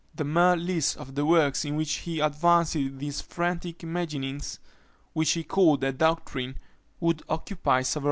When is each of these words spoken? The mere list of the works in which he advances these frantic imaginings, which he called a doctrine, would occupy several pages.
The 0.15 0.23
mere 0.23 0.55
list 0.55 0.97
of 0.97 1.13
the 1.13 1.27
works 1.27 1.63
in 1.63 1.75
which 1.75 1.93
he 1.97 2.21
advances 2.21 2.97
these 2.97 3.21
frantic 3.21 3.83
imaginings, 3.83 4.57
which 5.13 5.33
he 5.33 5.43
called 5.43 5.83
a 5.83 5.91
doctrine, 5.91 6.57
would 6.99 7.21
occupy 7.29 7.83
several 7.83 7.99
pages. 7.99 7.99